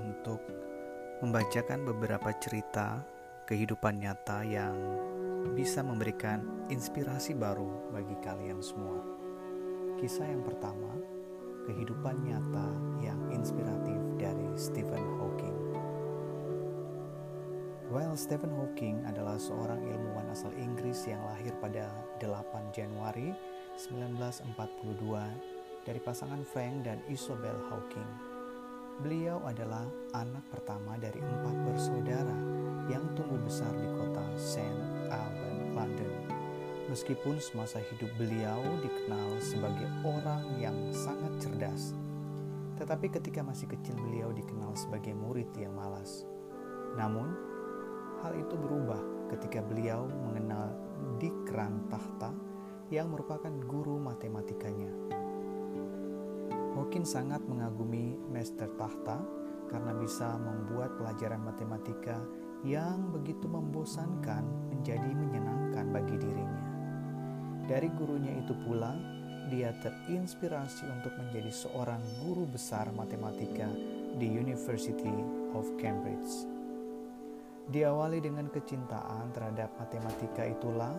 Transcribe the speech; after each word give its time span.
untuk 0.00 0.40
membacakan 1.20 1.84
beberapa 1.84 2.32
cerita 2.40 3.04
kehidupan 3.44 4.00
nyata 4.00 4.40
yang 4.44 4.76
bisa 5.52 5.84
memberikan 5.84 6.40
inspirasi 6.72 7.36
baru 7.36 7.92
bagi 7.92 8.16
kalian 8.24 8.64
semua. 8.64 8.96
Kisah 10.00 10.28
yang 10.28 10.40
pertama, 10.40 10.88
kehidupan 11.68 12.16
nyata 12.24 12.68
yang 13.04 13.20
inspiratif 13.32 14.00
dari 14.16 14.48
Stephen 14.56 15.04
Hawking. 15.20 15.56
Well, 17.92 18.16
Stephen 18.18 18.50
Hawking 18.56 19.04
adalah 19.06 19.38
seorang 19.38 19.78
ilmuwan 19.84 20.32
asal 20.32 20.50
Inggris 20.56 21.06
yang 21.06 21.22
lahir 21.28 21.52
pada 21.62 21.92
8 22.18 22.72
Januari 22.72 23.36
1942 23.78 25.86
dari 25.86 26.00
pasangan 26.02 26.42
Frank 26.42 26.82
dan 26.82 26.98
Isobel 27.06 27.54
Hawking 27.70 28.35
Beliau 28.96 29.44
adalah 29.44 29.84
anak 30.16 30.48
pertama 30.48 30.96
dari 30.96 31.20
empat 31.20 31.52
bersaudara 31.68 32.38
yang 32.88 33.04
tumbuh 33.12 33.36
besar 33.44 33.68
di 33.76 33.84
kota 33.92 34.24
St. 34.40 34.80
Alban, 35.12 35.76
London. 35.76 36.12
Meskipun 36.88 37.36
semasa 37.36 37.76
hidup 37.76 38.08
beliau 38.16 38.56
dikenal 38.80 39.36
sebagai 39.44 39.84
orang 40.00 40.48
yang 40.56 40.72
sangat 40.96 41.28
cerdas, 41.44 41.92
tetapi 42.80 43.12
ketika 43.12 43.44
masih 43.44 43.68
kecil 43.68 44.00
beliau 44.00 44.32
dikenal 44.32 44.72
sebagai 44.72 45.12
murid 45.12 45.52
yang 45.60 45.76
malas. 45.76 46.24
Namun, 46.96 47.28
hal 48.24 48.32
itu 48.32 48.56
berubah 48.56 49.28
ketika 49.28 49.60
beliau 49.60 50.08
mengenal 50.24 50.72
Dikran 51.20 51.84
Tahta 51.92 52.32
yang 52.88 53.12
merupakan 53.12 53.52
guru 53.68 54.00
matematikanya. 54.00 54.88
Hawking 56.96 57.12
sangat 57.12 57.44
mengagumi 57.44 58.16
Master 58.32 58.72
Tahta 58.80 59.20
karena 59.68 59.92
bisa 60.00 60.32
membuat 60.40 60.96
pelajaran 60.96 61.44
matematika 61.44 62.16
yang 62.64 63.12
begitu 63.12 63.44
membosankan 63.44 64.40
menjadi 64.72 65.04
menyenangkan 65.04 65.92
bagi 65.92 66.16
dirinya. 66.16 66.64
Dari 67.68 67.92
gurunya 67.92 68.40
itu 68.40 68.56
pula, 68.64 68.96
dia 69.52 69.76
terinspirasi 69.84 70.88
untuk 70.88 71.12
menjadi 71.20 71.52
seorang 71.52 72.00
guru 72.24 72.48
besar 72.48 72.88
matematika 72.96 73.68
di 74.16 74.32
University 74.32 75.12
of 75.52 75.68
Cambridge. 75.76 76.48
Diawali 77.76 78.24
dengan 78.24 78.48
kecintaan 78.48 79.36
terhadap 79.36 79.68
matematika 79.76 80.48
itulah, 80.48 80.96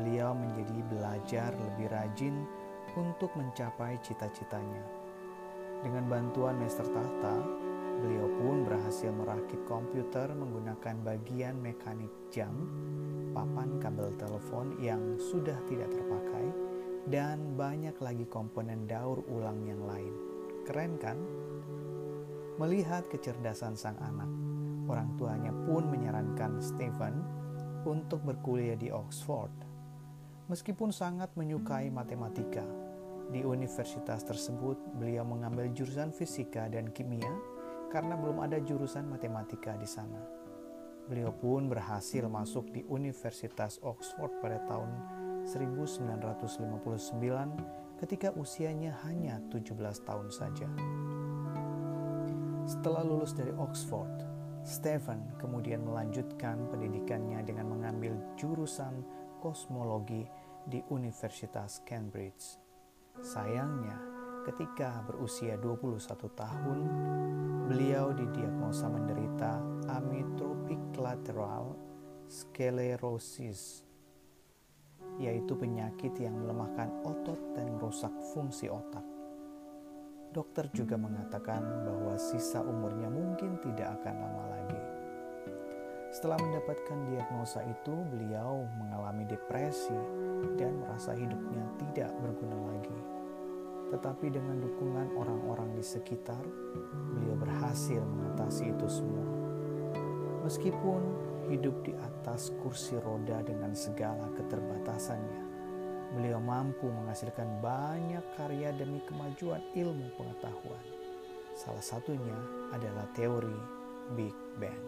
beliau 0.00 0.32
menjadi 0.32 0.80
belajar 0.88 1.52
lebih 1.52 1.92
rajin 1.92 2.48
untuk 2.96 3.28
mencapai 3.36 4.00
cita-citanya. 4.00 5.03
Dengan 5.84 6.08
bantuan 6.08 6.56
Master 6.56 6.88
Tahta, 6.88 7.44
beliau 8.00 8.24
pun 8.40 8.64
berhasil 8.64 9.12
merakit 9.12 9.60
komputer 9.68 10.32
menggunakan 10.32 10.96
bagian 11.04 11.60
mekanik 11.60 12.08
jam, 12.32 12.56
papan 13.36 13.76
kabel 13.84 14.08
telepon 14.16 14.80
yang 14.80 15.20
sudah 15.20 15.60
tidak 15.68 15.92
terpakai, 15.92 16.48
dan 17.12 17.52
banyak 17.52 17.92
lagi 18.00 18.24
komponen 18.24 18.88
daur 18.88 19.20
ulang 19.28 19.60
yang 19.68 19.84
lain. 19.84 20.14
Keren 20.64 20.96
kan? 20.96 21.20
Melihat 22.56 23.04
kecerdasan 23.12 23.76
sang 23.76 24.00
anak, 24.00 24.32
orang 24.88 25.12
tuanya 25.20 25.52
pun 25.68 25.84
menyarankan 25.84 26.64
Stephen 26.64 27.20
untuk 27.84 28.24
berkuliah 28.24 28.80
di 28.80 28.88
Oxford. 28.88 29.52
Meskipun 30.48 30.96
sangat 30.96 31.28
menyukai 31.36 31.92
matematika, 31.92 32.64
di 33.34 33.42
universitas 33.42 34.22
tersebut, 34.22 34.78
beliau 34.94 35.26
mengambil 35.26 35.66
jurusan 35.74 36.14
fisika 36.14 36.70
dan 36.70 36.94
kimia 36.94 37.34
karena 37.90 38.14
belum 38.14 38.46
ada 38.46 38.62
jurusan 38.62 39.10
matematika 39.10 39.74
di 39.74 39.90
sana. 39.90 40.22
Beliau 41.10 41.34
pun 41.34 41.66
berhasil 41.68 42.24
masuk 42.30 42.70
di 42.70 42.86
Universitas 42.86 43.82
Oxford 43.82 44.30
pada 44.40 44.62
tahun 44.70 44.88
1959 45.50 47.98
ketika 48.00 48.32
usianya 48.38 48.96
hanya 49.04 49.36
17 49.52 49.76
tahun 50.06 50.30
saja. 50.32 50.64
Setelah 52.64 53.04
lulus 53.04 53.36
dari 53.36 53.52
Oxford, 53.60 54.24
Stephen 54.64 55.28
kemudian 55.36 55.84
melanjutkan 55.84 56.56
pendidikannya 56.72 57.44
dengan 57.44 57.68
mengambil 57.68 58.16
jurusan 58.40 59.04
kosmologi 59.44 60.24
di 60.64 60.80
Universitas 60.88 61.84
Cambridge. 61.84 62.63
Sayangnya, 63.22 63.94
ketika 64.42 65.06
berusia 65.06 65.54
21 65.62 66.02
tahun, 66.34 66.78
beliau 67.70 68.10
didiagnosa 68.10 68.90
menderita 68.90 69.62
amyotrophic 69.86 70.82
lateral 70.98 71.78
sclerosis, 72.26 73.86
yaitu 75.22 75.54
penyakit 75.54 76.10
yang 76.18 76.34
melemahkan 76.42 76.90
otot 77.06 77.38
dan 77.54 77.78
merusak 77.78 78.10
fungsi 78.34 78.66
otak. 78.66 79.06
Dokter 80.34 80.66
juga 80.74 80.98
mengatakan 80.98 81.62
bahwa 81.86 82.18
sisa 82.18 82.58
umurnya 82.66 83.06
mungkin 83.06 83.62
tidak 83.62 84.02
akan 84.02 84.14
lama 84.18 84.44
lagi. 84.58 84.80
Setelah 86.10 86.38
mendapatkan 86.42 86.98
diagnosa 87.06 87.62
itu, 87.62 87.94
beliau 88.10 88.66
mengalami 88.82 89.22
depresi 89.30 89.94
dan 90.58 90.82
merasa 90.82 91.14
hidupnya 91.14 91.62
tidak 91.78 92.10
berguna. 92.18 92.63
Tetapi 94.04 94.36
dengan 94.36 94.60
dukungan 94.60 95.16
orang-orang 95.16 95.72
di 95.72 95.80
sekitar, 95.80 96.44
beliau 97.16 97.40
berhasil 97.40 98.04
mengatasi 98.04 98.76
itu 98.76 98.84
semua. 98.84 99.24
Meskipun 100.44 101.00
hidup 101.48 101.72
di 101.88 101.96
atas 101.96 102.52
kursi 102.60 103.00
roda 103.00 103.40
dengan 103.40 103.72
segala 103.72 104.28
keterbatasannya, 104.36 105.40
beliau 106.12 106.36
mampu 106.36 106.84
menghasilkan 106.84 107.48
banyak 107.64 108.20
karya 108.36 108.76
demi 108.76 109.00
kemajuan 109.08 109.64
ilmu 109.72 110.12
pengetahuan. 110.20 110.84
Salah 111.56 111.80
satunya 111.80 112.36
adalah 112.76 113.08
teori 113.16 113.56
Big 114.12 114.36
Bang. 114.60 114.84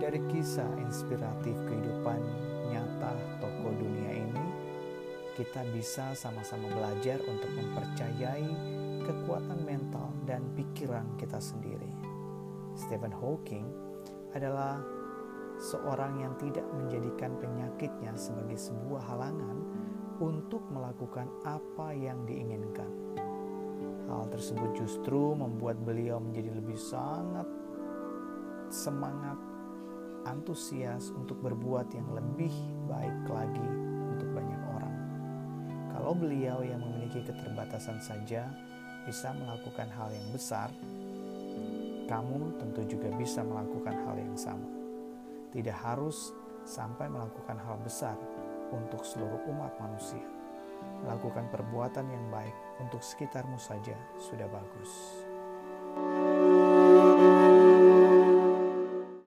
Dari 0.00 0.16
kisah 0.32 0.80
inspiratif 0.80 1.60
kehidupan 1.68 2.24
nyata 2.72 3.12
tokoh 3.36 3.76
dunia 3.76 4.16
ini, 4.16 4.21
kita 5.32 5.64
bisa 5.72 6.12
sama-sama 6.12 6.68
belajar 6.68 7.16
untuk 7.24 7.48
mempercayai 7.56 8.52
kekuatan 9.02 9.64
mental 9.64 10.12
dan 10.28 10.44
pikiran 10.52 11.08
kita 11.16 11.40
sendiri. 11.40 11.88
Stephen 12.76 13.12
Hawking 13.12 13.66
adalah 14.36 14.80
seorang 15.56 16.20
yang 16.20 16.34
tidak 16.40 16.64
menjadikan 16.72 17.36
penyakitnya 17.40 18.12
sebagai 18.16 18.56
sebuah 18.56 19.02
halangan 19.08 19.58
untuk 20.20 20.62
melakukan 20.68 21.28
apa 21.48 21.96
yang 21.96 22.22
diinginkan. 22.28 22.88
Hal 24.12 24.28
tersebut 24.28 24.76
justru 24.76 25.32
membuat 25.32 25.80
beliau 25.80 26.20
menjadi 26.20 26.52
lebih 26.52 26.76
sangat 26.76 27.48
semangat, 28.72 29.36
antusias 30.24 31.12
untuk 31.12 31.40
berbuat 31.44 31.92
yang 31.92 32.08
lebih 32.12 32.52
baik 32.88 33.28
lagi 33.28 33.91
kalau 36.12 36.28
beliau 36.28 36.60
yang 36.60 36.76
memiliki 36.76 37.24
keterbatasan 37.24 37.96
saja 37.96 38.44
bisa 39.08 39.32
melakukan 39.32 39.88
hal 39.96 40.12
yang 40.12 40.28
besar, 40.28 40.68
kamu 42.04 42.52
tentu 42.60 42.84
juga 42.84 43.08
bisa 43.16 43.40
melakukan 43.40 43.96
hal 44.04 44.20
yang 44.20 44.36
sama. 44.36 44.68
Tidak 45.56 45.72
harus 45.72 46.36
sampai 46.68 47.08
melakukan 47.08 47.56
hal 47.64 47.80
besar 47.80 48.20
untuk 48.76 49.00
seluruh 49.08 49.40
umat 49.56 49.72
manusia. 49.80 50.20
Melakukan 51.00 51.48
perbuatan 51.48 52.04
yang 52.04 52.28
baik 52.28 52.52
untuk 52.84 53.00
sekitarmu 53.00 53.56
saja 53.56 53.96
sudah 54.20 54.52
bagus. 54.52 54.92
thank 55.96 56.28
you 56.28 56.31